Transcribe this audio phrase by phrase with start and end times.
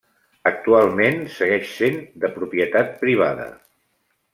[0.51, 3.51] Actualment segueix sent de propietat privada.